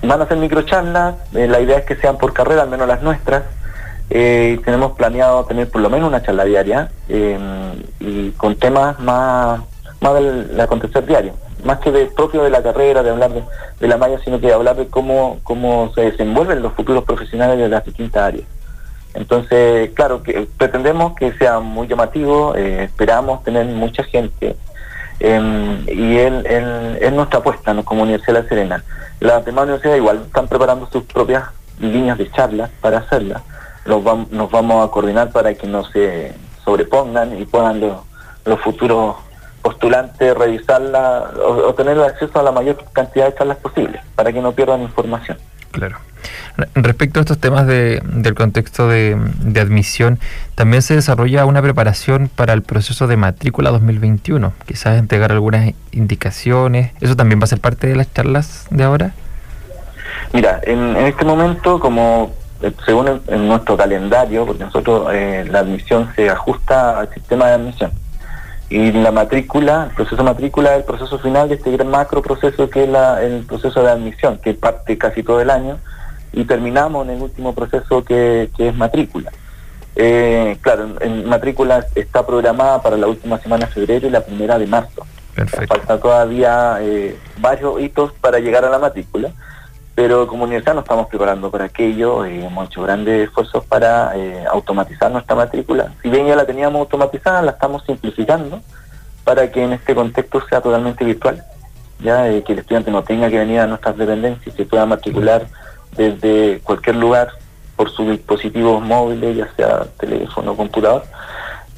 Van 0.03 0.23
a 0.23 0.27
ser 0.27 0.39
microcharlas, 0.39 1.15
la 1.33 1.61
idea 1.61 1.79
es 1.79 1.85
que 1.85 1.97
sean 1.97 2.19
por 2.19 2.33
carrera, 2.33 2.63
al 2.63 2.71
menos 2.71 2.89
las 2.89 3.03
nuestras. 3.03 3.45
tenemos 4.09 4.93
planeado 4.93 5.45
tener 5.45 5.69
por 5.69 5.81
lo 5.81 5.91
menos 5.91 6.09
una 6.09 6.23
charla 6.23 6.45
diaria 6.45 6.91
y 7.09 8.31
con 8.33 8.57
temas 8.57 8.99
más, 9.01 9.61
más 10.01 10.15
del 10.15 10.61
acontecer 10.61 11.07
diario 11.07 11.35
más 11.65 11.79
que 11.79 11.91
de 11.91 12.07
propio 12.07 12.43
de 12.43 12.51
la 12.51 12.63
carrera, 12.63 13.03
de 13.03 13.11
hablar 13.11 13.31
de, 13.79 13.89
la 13.89 13.97
malla, 13.97 14.19
sino 14.25 14.41
que 14.41 14.47
de 14.47 14.53
hablar 14.53 14.77
de 14.77 14.89
cómo, 14.89 15.41
cómo 15.43 15.93
se 15.95 16.03
desenvuelven 16.03 16.63
los 16.63 16.73
futuros 16.75 17.05
profesionales 17.05 17.59
de 17.59 17.69
las 17.69 17.85
distintas 17.85 18.23
áreas. 18.23 18.47
Entonces, 19.15 19.91
claro, 19.95 20.23
que 20.23 20.47
pretendemos 20.57 21.15
que 21.17 21.33
sea 21.33 21.61
muy 21.61 21.89
llamativo, 21.89 22.55
eh, 22.55 22.85
esperamos 22.85 23.43
tener 23.43 23.67
mucha 23.67 24.05
gente 24.05 24.57
em, 25.21 25.85
y 25.87 26.19
él, 26.19 26.45
es 27.01 27.13
nuestra 27.13 27.39
apuesta 27.39 27.73
¿no? 27.73 27.85
como 27.85 28.03
Universidad 28.03 28.35
de 28.35 28.43
La 28.43 28.49
Serena. 28.49 28.85
Las 29.21 29.45
demás 29.45 29.65
universidades 29.65 30.01
igual 30.01 30.23
están 30.27 30.49
preparando 30.49 30.89
sus 30.91 31.05
propias 31.05 31.45
líneas 31.79 32.19
de 32.19 32.31
charlas 32.31 32.71
para 32.81 32.99
hacerlas. 32.99 33.43
Los 33.85 34.03
nos 34.31 34.51
vamos 34.51 34.87
a 34.87 34.91
coordinar 34.91 35.31
para 35.31 35.55
que 35.55 35.67
no 35.67 35.85
se 35.85 36.35
sobrepongan 36.65 37.39
y 37.39 37.45
puedan 37.47 37.81
los 37.81 38.61
futuros 38.61 39.17
postulante 39.63 40.33
revisarla 40.35 41.33
o, 41.45 41.75
tener 41.75 42.01
acceso 42.01 42.39
a 42.41 42.43
la 42.43 42.53
mayor 42.53 42.83
cantidad 42.93 43.27
de 43.27 43.35
charlas 43.35 43.59
posibles 43.59 44.01
para 44.15 44.33
que 44.33 44.41
no 44.41 44.53
pierdan 44.53 44.83
información. 44.83 45.39
Claro. 45.71 45.99
Respecto 46.75 47.21
a 47.21 47.23
estos 47.23 47.39
temas 47.39 47.67
de, 47.67 48.03
del 48.05 48.35
contexto 48.35 48.89
de, 48.89 49.17
admisión, 49.61 50.19
también 50.55 50.83
se 50.83 50.95
desarrolla 50.95 51.45
una 51.47 51.63
preparación 51.63 52.31
para 52.35 52.53
el 52.53 52.63
proceso 52.63 53.07
de 53.07 53.17
matrícula 53.17 53.71
2021. 53.71 54.53
Quizás 54.67 54.99
entregar 54.99 55.33
algunas 55.33 55.73
indicaciones. 55.93 56.93
¿Eso 57.01 57.17
también 57.17 57.41
va 57.41 57.45
a 57.45 57.49
ser 57.49 57.61
parte 57.61 57.87
de 57.87 57.97
las 57.97 58.13
charlas 58.13 58.67
de 58.71 58.85
ahora? 58.85 59.13
Mira, 60.33 60.61
en, 60.65 60.97
este 60.97 61.25
momento, 61.25 61.81
como 61.81 62.33
eh, 62.63 62.73
según 62.85 63.21
en, 63.27 63.49
nuestro 63.49 63.77
calendario, 63.77 64.47
porque 64.47 64.65
nosotros 64.65 65.09
eh, 65.13 65.45
la 65.51 65.61
admisión 65.61 66.11
se 66.15 66.31
ajusta 66.31 67.01
al 67.01 67.13
sistema 67.13 67.47
de 67.47 67.53
admisión. 67.55 67.93
Y 68.71 68.93
la 68.93 69.11
matrícula, 69.11 69.89
el 69.91 69.97
proceso 69.97 70.17
de 70.19 70.23
matrícula 70.23 70.71
es 70.71 70.79
el 70.79 70.85
proceso 70.85 71.19
final 71.19 71.49
de 71.49 71.57
este 71.57 71.73
gran 71.73 71.89
macro 71.89 72.23
proceso 72.23 72.71
que 72.71 72.85
es 72.85 72.89
el 73.21 73.45
proceso 73.45 73.83
de 73.83 73.91
admisión, 73.91 74.39
que 74.39 74.55
parte 74.55 74.97
casi 74.97 75.25
todo 75.25 75.41
el 75.41 75.51
año, 75.51 75.79
y 76.33 76.45
terminamos 76.45 77.07
en 77.07 77.15
el 77.15 77.23
último 77.23 77.55
proceso 77.55 78.05
que, 78.05 78.51
es 78.57 78.75
matrícula. 78.77 79.33
Eh, 79.97 80.57
claro, 80.61 80.97
en, 81.01 81.29
matrícula 81.29 81.85
está 81.95 82.25
programada 82.27 82.81
para 82.81 82.97
la 82.97 83.07
última 83.07 83.39
semana 83.39 83.67
de 83.67 83.73
febrero 83.73 84.07
y 84.07 84.11
la 84.11 84.25
primera 84.25 84.59
de 84.59 84.67
marzo. 84.67 85.07
Falta 85.69 85.99
todavía 85.99 86.79
eh, 86.81 87.17
varios 87.39 87.81
hitos 87.81 88.13
para 88.21 88.39
llegar 88.39 88.65
a 88.65 88.71
la 88.71 88.79
matrícula, 88.79 89.31
pero 89.95 90.27
como 90.27 90.45
universidad 90.45 90.75
nos 90.75 90.85
estamos 90.85 91.09
preparando 91.09 91.51
para 91.51 91.65
aquello, 91.65 92.27
y 92.27 92.45
hemos 92.45 92.69
hecho 92.69 92.83
grandes 92.83 93.29
esfuerzos 93.29 93.65
para 93.65 94.17
eh, 94.17 94.45
automatizar 94.51 95.11
nuestra 95.11 95.37
matrícula. 95.37 95.93
Si 96.03 96.09
bien 96.09 96.27
ya 96.27 96.37
la 96.37 96.47
teníamos 96.47 96.81
automatizada, 96.81 97.43
la 97.43 97.53
estamos 97.53 97.85
simplificando 97.85 98.61
para 99.25 99.51
que 99.51 99.63
en 99.63 99.73
este 99.73 99.95
contexto 99.95 100.41
sea 100.49 100.61
totalmente 100.61 101.05
virtual, 101.05 101.43
ya 102.01 102.29
eh, 102.29 102.43
que 102.43 102.53
el 102.53 102.61
estudiante 102.61 102.91
no 102.91 103.03
tenga 103.03 103.29
que 103.29 103.39
venir 103.39 103.61
a 103.61 103.67
nuestras 103.67 103.97
dependencias 103.97 104.55
y 104.55 104.57
se 104.57 104.65
pueda 104.65 104.87
matricular 104.87 105.47
desde 105.97 106.61
cualquier 106.61 106.97
lugar 106.97 107.31
por 107.77 107.91
sus 107.91 108.11
dispositivos 108.11 108.83
móviles, 108.83 109.37
ya 109.37 109.49
sea 109.57 109.87
teléfono 109.99 110.53
o 110.53 110.57
computador. 110.57 111.05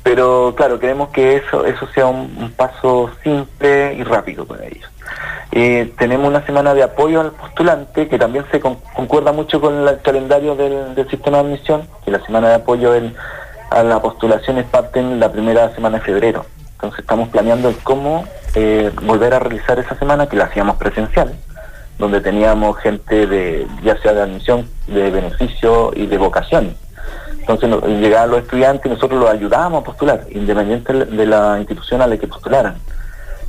Pero 0.03 0.55
claro, 0.57 0.79
queremos 0.81 1.11
que 1.11 1.37
eso, 1.37 1.65
eso 1.65 1.87
sea 1.95 2.07
un 2.07 2.53
paso 2.57 3.11
simple 3.23 3.95
y 3.95 4.03
rápido 4.03 4.45
para 4.45 4.67
ellos. 4.67 4.93
Eh, 5.55 5.93
tenemos 5.99 6.29
una 6.29 6.45
semana 6.47 6.73
de 6.73 6.83
apoyo 6.83 7.21
al 7.21 7.33
postulante 7.33 8.09
que 8.09 8.19
también 8.19 8.47
se 8.51 8.59
concuerda 8.59 9.33
mucho 9.33 9.61
con 9.61 9.87
el 9.87 10.01
calendario 10.01 10.57
del, 10.57 10.95
sistema 11.11 11.43
de 11.43 11.45
admisión, 11.45 11.87
que 12.05 12.11
la 12.11 12.25
semana 12.25 12.49
de 12.49 12.55
apoyo 12.55 12.93
a 13.71 13.83
la 13.83 14.01
postulación 14.01 14.57
es 14.57 14.65
parte 14.65 15.01
en 15.01 15.21
la 15.21 15.31
primera 15.31 15.75
semana 15.75 15.99
de 15.99 16.05
febrero. 16.05 16.47
Entonces 16.73 17.01
estamos 17.01 17.29
planeando 17.29 17.73
cómo 17.83 18.25
eh, 18.55 18.91
volver 19.03 19.35
a 19.35 19.41
realizar 19.41 19.79
esa 19.79 19.95
semana 19.99 20.27
que 20.27 20.37
la 20.37 20.45
hacíamos 20.45 20.77
presencial, 20.77 21.35
donde 21.99 22.21
teníamos 22.21 22.79
gente 22.79 23.27
de 23.27 23.67
ya 23.83 23.97
sea 24.01 24.13
de 24.13 24.23
admisión, 24.23 24.69
de 24.87 25.11
beneficio 25.11 25.93
y 25.95 26.07
de 26.07 26.19
vocación. 26.19 26.75
Entonces 27.41 27.71
llegaban 28.01 28.31
los 28.31 28.43
estudiantes 28.43 28.87
y 28.87 28.89
nosotros 28.91 29.21
los 29.21 29.31
ayudábamos 29.31 29.83
a 29.83 29.85
postular, 29.85 30.25
independiente 30.31 30.93
de 30.93 31.27
la 31.27 31.59
institución 31.59 32.01
a 32.01 32.07
la 32.07 32.17
que 32.17 32.29
postularan. 32.29 32.77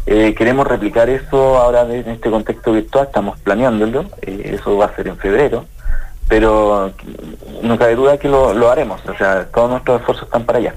Eh, 0.06 0.34
queremos 0.36 0.68
replicar 0.68 1.10
eso 1.10 1.58
ahora 1.58 1.84
en 1.84 2.10
este 2.10 2.30
contexto 2.30 2.74
virtual, 2.74 3.06
estamos 3.06 3.40
planeándolo, 3.40 4.06
eh, 4.22 4.58
eso 4.60 4.76
va 4.78 4.86
a 4.86 4.96
ser 4.96 5.08
en 5.08 5.18
febrero, 5.18 5.66
pero 6.28 6.92
no 7.62 7.78
cabe 7.78 7.96
duda 7.96 8.18
que 8.18 8.28
lo, 8.28 8.54
lo 8.54 8.70
haremos, 8.70 9.00
o 9.08 9.16
sea, 9.16 9.46
todos 9.46 9.70
nuestros 9.70 10.02
esfuerzos 10.02 10.26
están 10.26 10.44
para 10.44 10.60
allá. 10.60 10.76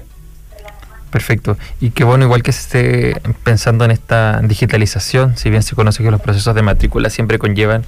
Perfecto. 1.11 1.57
Y 1.79 1.91
qué 1.91 2.03
bueno, 2.03 2.25
igual 2.25 2.43
que 2.43 2.51
se 2.51 2.59
esté 2.59 3.21
pensando 3.43 3.85
en 3.85 3.91
esta 3.91 4.41
digitalización, 4.41 5.37
si 5.37 5.49
bien 5.49 5.63
se 5.63 5.73
conoce 5.73 6.03
que 6.03 6.11
los 6.11 6.19
procesos 6.19 6.53
de 6.53 6.61
matrícula 6.61 7.09
siempre 7.09 7.39
conllevan 7.39 7.83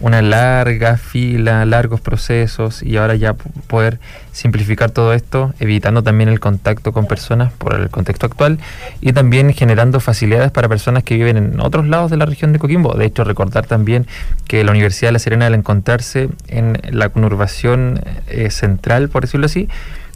una 0.00 0.22
larga 0.22 0.96
fila, 0.96 1.64
largos 1.66 2.00
procesos, 2.00 2.82
y 2.82 2.96
ahora 2.96 3.14
ya 3.14 3.34
poder 3.34 4.00
simplificar 4.32 4.90
todo 4.90 5.14
esto, 5.14 5.54
evitando 5.60 6.02
también 6.02 6.28
el 6.28 6.40
contacto 6.40 6.92
con 6.92 7.06
personas 7.06 7.52
por 7.52 7.74
el 7.74 7.90
contexto 7.90 8.26
actual, 8.26 8.58
y 9.00 9.12
también 9.12 9.52
generando 9.52 10.00
facilidades 10.00 10.50
para 10.50 10.68
personas 10.68 11.04
que 11.04 11.14
viven 11.14 11.36
en 11.36 11.60
otros 11.60 11.86
lados 11.86 12.10
de 12.10 12.16
la 12.16 12.26
región 12.26 12.52
de 12.52 12.58
Coquimbo. 12.58 12.94
De 12.94 13.04
hecho, 13.06 13.22
recordar 13.22 13.66
también 13.66 14.08
que 14.48 14.64
la 14.64 14.72
Universidad 14.72 15.08
de 15.08 15.12
La 15.12 15.18
Serena, 15.20 15.46
al 15.46 15.54
encontrarse 15.54 16.28
en 16.48 16.80
la 16.90 17.08
conurbación 17.10 18.00
eh, 18.26 18.50
central, 18.50 19.08
por 19.08 19.22
decirlo 19.22 19.46
así, 19.46 19.68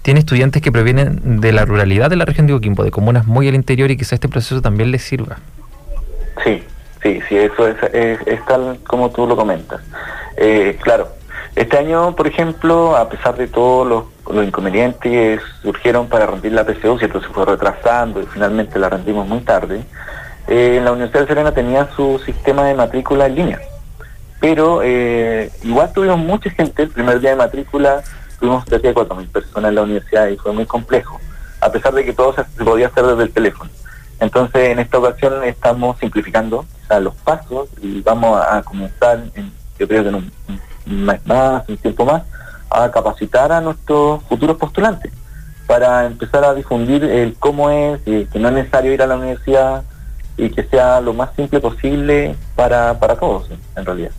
tiene 0.08 0.20
estudiantes 0.20 0.62
que 0.62 0.72
provienen 0.72 1.42
de 1.42 1.52
la 1.52 1.66
ruralidad 1.66 2.08
de 2.08 2.16
la 2.16 2.24
región 2.24 2.46
de 2.46 2.54
Coquimbo, 2.54 2.82
de 2.82 2.90
comunas 2.90 3.26
muy 3.26 3.46
al 3.46 3.54
interior 3.54 3.90
y 3.90 3.96
quizá 3.98 4.14
este 4.14 4.26
proceso 4.26 4.62
también 4.62 4.90
les 4.90 5.02
sirva. 5.02 5.36
Sí, 6.42 6.62
sí, 7.02 7.20
sí, 7.28 7.36
eso 7.36 7.68
es, 7.68 7.76
es, 7.92 8.42
tal 8.46 8.78
como 8.86 9.10
tú 9.10 9.26
lo 9.26 9.36
comentas. 9.36 9.82
Eh, 10.38 10.78
claro, 10.80 11.08
este 11.56 11.76
año, 11.76 12.16
por 12.16 12.26
ejemplo, 12.26 12.96
a 12.96 13.06
pesar 13.10 13.36
de 13.36 13.48
todos 13.48 14.08
los, 14.24 14.46
inconvenientes 14.46 15.02
que 15.02 15.40
surgieron 15.60 16.08
para 16.08 16.24
rendir 16.24 16.52
la 16.52 16.64
PCU, 16.64 16.98
cierto, 16.98 17.20
se 17.20 17.28
fue 17.28 17.44
retrasando 17.44 18.22
y 18.22 18.26
finalmente 18.32 18.78
la 18.78 18.88
rendimos 18.88 19.28
muy 19.28 19.40
tarde, 19.40 19.82
eh, 20.46 20.80
la 20.82 20.92
Universidad 20.92 21.20
de 21.20 21.26
Serena 21.26 21.52
tenía 21.52 21.86
su 21.94 22.18
sistema 22.24 22.64
de 22.64 22.74
matrícula 22.74 23.26
en 23.26 23.34
línea. 23.34 23.60
Pero 24.40 24.80
eh, 24.82 25.50
igual 25.64 25.92
tuvimos 25.92 26.16
mucha 26.16 26.48
gente 26.48 26.84
el 26.84 26.88
primer 26.88 27.20
día 27.20 27.28
de 27.28 27.36
matrícula 27.36 28.02
tuvimos 28.38 28.64
cerca 28.64 28.88
de 28.88 28.94
4.000 28.94 29.28
personas 29.28 29.68
en 29.68 29.74
la 29.74 29.82
universidad 29.82 30.28
y 30.28 30.36
fue 30.36 30.52
muy 30.52 30.66
complejo, 30.66 31.20
a 31.60 31.70
pesar 31.70 31.92
de 31.94 32.04
que 32.04 32.12
todo 32.12 32.34
se 32.34 32.44
podía 32.64 32.88
hacer 32.88 33.06
desde 33.06 33.22
el 33.24 33.30
teléfono. 33.32 33.70
Entonces, 34.20 34.70
en 34.70 34.78
esta 34.78 34.98
ocasión 34.98 35.44
estamos 35.44 35.98
simplificando 35.98 36.64
los 37.00 37.14
pasos 37.16 37.68
y 37.82 38.00
vamos 38.00 38.40
a, 38.40 38.62
comenzar, 38.62 39.22
en, 39.34 39.52
yo 39.78 39.86
creo 39.86 40.02
que 40.02 40.08
en 40.08 40.14
un, 40.14 40.32
mes 40.86 41.24
más, 41.26 41.68
un 41.68 41.76
tiempo 41.76 42.04
más, 42.04 42.22
a 42.70 42.90
capacitar 42.90 43.52
a 43.52 43.60
nuestros 43.60 44.22
futuros 44.24 44.56
postulantes 44.56 45.12
para 45.66 46.06
empezar 46.06 46.44
a 46.44 46.54
difundir 46.54 47.04
el 47.04 47.36
cómo 47.38 47.70
es, 47.70 48.00
y 48.06 48.24
que 48.24 48.38
no 48.38 48.48
es 48.48 48.54
necesario 48.54 48.92
ir 48.92 49.02
a 49.02 49.06
la 49.06 49.16
universidad 49.16 49.82
y 50.36 50.50
que 50.50 50.64
sea 50.64 51.00
lo 51.00 51.12
más 51.12 51.30
simple 51.36 51.60
posible 51.60 52.34
para, 52.56 52.98
para 52.98 53.16
todos, 53.16 53.50
en 53.76 53.84
realidad. 53.84 54.12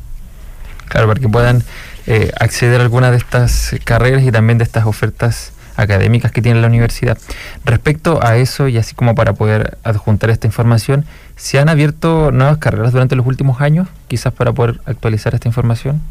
Claro, 0.87 1.07
para 1.07 1.19
que 1.19 1.29
puedan 1.29 1.63
eh, 2.07 2.31
acceder 2.39 2.79
a 2.79 2.83
alguna 2.83 3.11
de 3.11 3.17
estas 3.17 3.75
carreras 3.83 4.23
y 4.23 4.31
también 4.31 4.57
de 4.57 4.63
estas 4.63 4.85
ofertas 4.85 5.53
académicas 5.75 6.31
que 6.31 6.41
tiene 6.41 6.61
la 6.61 6.67
universidad. 6.67 7.17
Respecto 7.65 8.19
a 8.21 8.37
eso, 8.37 8.67
y 8.67 8.77
así 8.77 8.95
como 8.95 9.15
para 9.15 9.33
poder 9.33 9.77
adjuntar 9.83 10.29
esta 10.29 10.47
información, 10.47 11.05
¿se 11.35 11.59
han 11.59 11.69
abierto 11.69 12.31
nuevas 12.31 12.57
carreras 12.57 12.91
durante 12.91 13.15
los 13.15 13.25
últimos 13.25 13.61
años, 13.61 13.87
quizás 14.07 14.33
para 14.33 14.51
poder 14.51 14.79
actualizar 14.85 15.33
esta 15.33 15.47
información? 15.47 16.01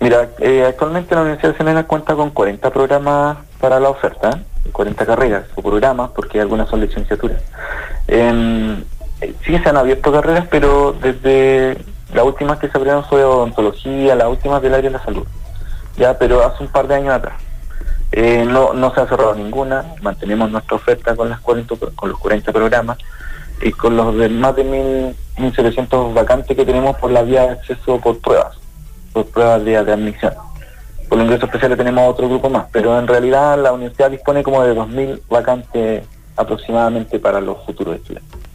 Mira, 0.00 0.30
eh, 0.40 0.64
actualmente 0.66 1.14
la 1.14 1.22
Universidad 1.22 1.52
de 1.52 1.58
Serena 1.58 1.84
cuenta 1.84 2.14
con 2.14 2.30
40 2.30 2.70
programas 2.70 3.38
para 3.60 3.78
la 3.78 3.88
oferta, 3.88 4.40
40 4.72 5.06
carreras 5.06 5.44
o 5.54 5.62
programas, 5.62 6.10
porque 6.10 6.40
algunas 6.40 6.68
son 6.68 6.80
licenciaturas. 6.80 7.40
Eh, 8.08 8.82
sí 9.44 9.58
se 9.58 9.68
han 9.68 9.76
abierto 9.76 10.12
carreras, 10.12 10.46
pero 10.50 10.92
desde 11.00 11.78
la 12.12 12.24
última 12.24 12.58
que 12.58 12.68
se 12.68 12.76
abrieron 12.76 13.04
fue 13.04 13.24
odontología, 13.24 14.14
la 14.14 14.28
última 14.28 14.60
del 14.60 14.74
área 14.74 14.90
de 14.90 14.98
la 14.98 15.04
salud. 15.04 15.26
Ya, 15.96 16.18
pero 16.18 16.44
hace 16.44 16.62
un 16.62 16.70
par 16.70 16.86
de 16.86 16.94
años 16.96 17.14
atrás. 17.14 17.40
Eh, 18.12 18.44
no, 18.46 18.74
no 18.74 18.92
se 18.94 19.00
ha 19.00 19.08
cerrado 19.08 19.34
ninguna, 19.34 19.94
mantenemos 20.02 20.50
nuestra 20.50 20.76
oferta 20.76 21.16
con 21.16 21.30
las 21.30 21.40
40, 21.40 21.74
con 21.96 22.10
los 22.10 22.18
40 22.18 22.52
programas 22.52 22.98
y 23.62 23.72
con 23.72 23.96
los 23.96 24.14
de 24.16 24.28
más 24.28 24.54
de 24.54 25.04
1.700 25.38 26.12
vacantes 26.12 26.54
que 26.54 26.66
tenemos 26.66 26.96
por 26.96 27.10
la 27.10 27.22
vía 27.22 27.42
de 27.42 27.50
acceso 27.52 27.98
por 27.98 28.18
pruebas, 28.18 28.58
por 29.14 29.26
pruebas 29.26 29.64
de, 29.64 29.82
de 29.82 29.92
admisión. 29.92 30.34
Por 31.08 31.18
los 31.18 31.24
ingresos 31.24 31.48
especiales 31.48 31.78
tenemos 31.78 32.08
otro 32.08 32.28
grupo 32.28 32.50
más, 32.50 32.66
pero 32.70 32.98
en 32.98 33.06
realidad 33.06 33.58
la 33.58 33.72
universidad 33.72 34.10
dispone 34.10 34.42
como 34.42 34.62
de 34.62 34.74
2.000 34.74 35.22
vacantes 35.30 36.04
aproximadamente 36.36 37.18
para 37.18 37.40
los 37.40 37.64
futuros 37.64 37.96
estudiantes. 37.96 38.51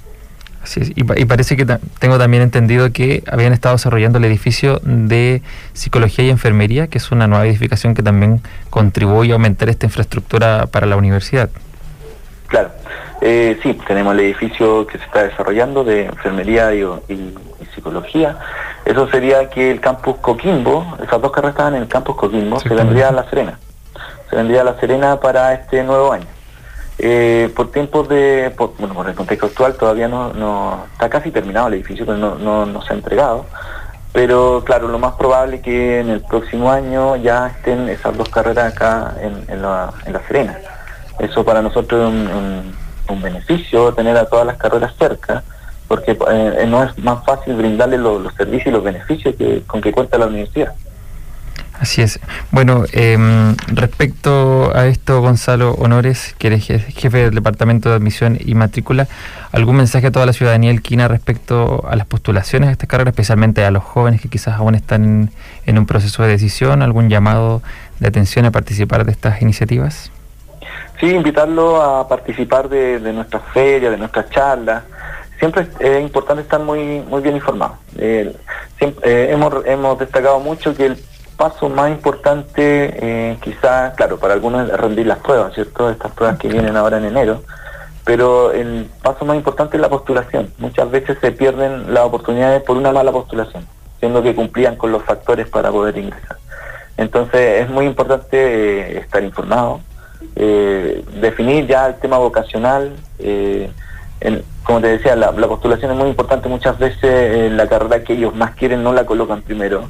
Y, 0.95 1.03
parece 1.25 1.55
que 1.55 1.65
tengo 1.65 2.17
también 2.17 2.43
entendido 2.43 2.91
que 2.91 3.23
habían 3.31 3.53
estado 3.53 3.75
desarrollando 3.75 4.17
el 4.17 4.25
edificio 4.25 4.79
de 4.83 5.41
psicología 5.73 6.25
y 6.25 6.29
enfermería, 6.29 6.87
que 6.87 6.97
es 6.97 7.11
una 7.11 7.27
nueva 7.27 7.45
edificación 7.45 7.93
que 7.95 8.03
también 8.03 8.41
contribuye 8.69 9.31
a 9.31 9.35
aumentar 9.35 9.69
esta 9.69 9.85
infraestructura 9.85 10.67
para 10.67 10.85
la 10.85 10.97
universidad. 10.97 11.49
Claro, 12.47 12.71
eh, 13.21 13.57
sí, 13.63 13.73
tenemos 13.87 14.13
el 14.13 14.21
edificio 14.21 14.85
que 14.87 14.97
se 14.97 15.05
está 15.05 15.23
desarrollando 15.23 15.83
de 15.83 16.05
enfermería 16.05 16.73
y, 16.73 16.83
psicología. 17.73 18.37
Eso 18.85 19.07
sería 19.09 19.49
que 19.49 19.69
el 19.69 19.79
campus 19.79 20.17
Coquimbo, 20.17 20.97
esas 21.03 21.21
dos 21.21 21.31
carreras 21.31 21.53
estaban 21.53 21.75
en 21.75 21.83
el 21.83 21.87
campus 21.87 22.15
Coquimbo, 22.15 22.59
se 22.59 22.69
vendría 22.73 23.09
a 23.09 23.11
La 23.11 23.29
Serena. 23.29 23.59
Se 24.29 24.35
vendría 24.35 24.61
a 24.61 24.63
La 24.63 24.79
Serena 24.79 25.19
para 25.19 25.53
este 25.53 25.83
nuevo 25.83 26.11
año. 26.11 26.25
Eh, 26.99 27.51
por 27.55 27.71
tiempos 27.71 28.09
de, 28.09 28.51
bueno, 28.79 28.95
por 28.95 29.07
el 29.07 29.15
contexto 29.15 29.45
actual 29.45 29.75
todavía 29.75 30.07
no, 30.07 30.33
no 30.33 30.85
está 30.93 31.09
casi 31.09 31.29
terminado 31.29 31.67
el 31.67 31.75
edificio, 31.75 32.05
pero 32.05 32.17
no, 32.17 32.65
no, 32.65 32.81
se 32.81 32.93
ha 32.93 32.95
entregado. 32.95 33.45
Pero 34.13 34.63
claro, 34.65 34.87
lo 34.87 34.97
más 34.97 35.13
probable 35.13 35.57
es 35.57 35.61
que 35.61 35.99
en 35.99 36.09
el 36.09 36.21
próximo 36.21 36.71
año 36.71 37.15
ya 37.17 37.47
estén 37.47 37.87
esas 37.89 38.17
dos 38.17 38.29
carreras 38.29 38.73
acá 38.73 39.15
en, 39.21 39.43
en, 39.47 39.61
la, 39.61 39.93
en 40.05 40.13
la, 40.13 40.21
Serena. 40.27 40.57
Eso 41.19 41.45
para 41.45 41.61
nosotros 41.61 42.01
es 42.01 42.07
un, 42.09 42.75
un, 43.09 43.21
beneficio 43.21 43.93
tener 43.93 44.17
a 44.17 44.25
todas 44.25 44.47
las 44.47 44.57
carreras 44.57 44.95
cerca, 44.97 45.43
porque 45.87 46.17
eh, 46.31 46.65
no 46.67 46.83
es 46.83 46.97
más 46.97 47.23
fácil 47.25 47.55
brindarle 47.55 47.97
los 47.97 48.33
servicios 48.33 48.67
y 48.67 48.71
los 48.71 48.83
beneficios 48.83 49.35
que, 49.35 49.61
con 49.67 49.81
que 49.81 49.91
cuenta 49.91 50.17
la 50.17 50.27
universidad. 50.27 50.73
Así 51.79 52.01
es. 52.01 52.19
Bueno, 52.51 52.85
em, 52.91 53.55
respecto 53.67 54.75
a 54.75 54.87
esto, 54.87 55.21
Gonzalo 55.21 55.73
Honores, 55.73 56.35
que 56.39 56.47
eres 56.47 56.65
jefe 56.65 57.17
del 57.17 57.35
Departamento 57.35 57.89
de 57.89 57.95
Admisión 57.95 58.37
y 58.43 58.55
Matrícula, 58.55 59.07
¿algún 59.51 59.77
mensaje 59.77 60.07
a 60.07 60.11
toda 60.11 60.25
la 60.25 60.33
ciudadanía 60.33 60.71
elquina 60.71 61.07
respecto 61.07 61.85
a 61.87 61.95
las 61.95 62.07
postulaciones 62.07 62.69
de 62.69 62.73
esta 62.73 62.87
carrera, 62.87 63.11
especialmente 63.11 63.63
a 63.63 63.69
los 63.69 63.83
jóvenes 63.83 64.21
que 64.21 64.29
quizás 64.29 64.55
aún 64.55 64.73
están 64.73 65.29
en 65.65 65.77
un 65.77 65.85
proceso 65.85 66.23
de 66.23 66.29
decisión? 66.29 66.81
¿Algún 66.81 67.09
llamado 67.09 67.61
de 67.99 68.07
atención 68.07 68.45
a 68.45 68.51
participar 68.51 69.05
de 69.05 69.11
estas 69.11 69.41
iniciativas? 69.41 70.11
Sí, 70.99 71.11
invitarlo 71.11 71.79
a 71.79 72.07
participar 72.07 72.69
de, 72.69 72.99
nuestras 73.13 73.43
ferias, 73.53 73.91
de 73.91 73.97
nuestras 73.97 74.31
charlas. 74.31 74.83
Siempre 75.37 75.67
es, 75.79 76.01
importante 76.01 76.41
estar 76.41 76.59
muy 76.59 77.01
muy 77.01 77.21
bien 77.21 77.35
informado. 77.35 77.77
Eh, 77.99 78.35
hemos, 78.79 79.53
hemos 79.67 79.99
destacado 79.99 80.39
mucho 80.39 80.75
que 80.75 80.87
el 80.87 80.97
paso 81.37 81.69
más 81.69 81.91
importante, 81.91 82.53
eh, 82.61 83.37
quizás, 83.41 83.93
claro, 83.95 84.17
para 84.17 84.33
algunos 84.33 84.69
es 84.69 84.77
rendir 84.77 85.05
las 85.05 85.19
pruebas, 85.19 85.53
¿cierto? 85.53 85.89
Estas 85.89 86.11
pruebas 86.11 86.39
que 86.39 86.49
vienen 86.49 86.75
ahora 86.75 86.97
en 86.97 87.05
enero, 87.05 87.43
pero 88.03 88.51
el 88.51 88.89
paso 89.03 89.23
más 89.23 89.37
importante 89.37 89.77
es 89.77 89.81
la 89.81 89.89
postulación. 89.89 90.51
Muchas 90.57 90.89
veces 90.89 91.17
se 91.21 91.31
pierden 91.31 91.93
las 91.93 92.05
oportunidades 92.05 92.63
por 92.63 92.75
una 92.75 92.91
mala 92.91 93.11
postulación, 93.11 93.67
siendo 93.99 94.23
que 94.23 94.33
cumplían 94.35 94.75
con 94.75 94.91
los 94.91 95.03
factores 95.03 95.47
para 95.47 95.71
poder 95.71 95.97
ingresar. 95.97 96.37
Entonces 96.97 97.63
es 97.63 97.69
muy 97.69 97.85
importante 97.85 98.37
eh, 98.37 98.97
estar 98.99 99.23
informado, 99.23 99.81
eh, 100.35 101.03
definir 101.21 101.67
ya 101.67 101.87
el 101.87 101.95
tema 101.95 102.17
vocacional. 102.17 102.95
Eh, 103.19 103.69
como 104.63 104.81
te 104.81 104.87
decía, 104.87 105.15
la, 105.15 105.31
la, 105.31 105.47
postulación 105.47 105.91
es 105.91 105.97
muy 105.97 106.09
importante. 106.09 106.49
Muchas 106.49 106.79
veces 106.79 107.51
la 107.51 107.67
carrera 107.67 108.03
que 108.03 108.13
ellos 108.13 108.35
más 108.35 108.55
quieren 108.55 108.83
no 108.83 108.91
la 108.91 109.05
colocan 109.05 109.43
primero 109.43 109.87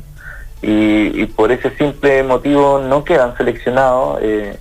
y, 0.61 1.25
por 1.27 1.51
ese 1.51 1.69
simple 1.77 2.23
motivo 2.23 2.79
no 2.79 3.03
quedan 3.03 3.35
seleccionados. 3.37 4.19
Eh, 4.21 4.57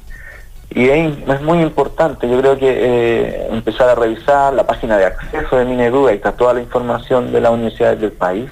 y 0.70 0.88
es, 0.88 1.40
muy 1.42 1.60
importante, 1.60 2.28
yo 2.28 2.38
creo 2.40 2.58
que 2.58 2.68
eh, 2.68 3.48
empezar 3.50 3.88
a 3.88 3.94
revisar 3.94 4.52
la 4.52 4.66
página 4.66 4.98
de 4.98 5.06
acceso 5.06 5.56
de 5.56 5.64
Minedu, 5.64 6.08
ahí 6.08 6.16
está 6.16 6.32
toda 6.32 6.54
la 6.54 6.60
información 6.60 7.32
de 7.32 7.40
las 7.40 7.52
universidades 7.52 8.00
del 8.00 8.12
país. 8.12 8.50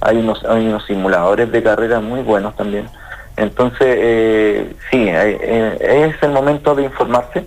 Hay 0.00 0.16
unos, 0.16 0.44
hay 0.44 0.66
unos 0.66 0.86
simuladores 0.86 1.52
de 1.52 1.62
carrera 1.62 2.00
muy 2.00 2.22
buenos 2.22 2.56
también. 2.56 2.88
Entonces, 3.36 3.96
eh, 4.00 4.72
sí, 4.90 5.08
es 5.08 6.22
el 6.22 6.30
momento 6.30 6.74
de 6.74 6.84
informarse 6.84 7.46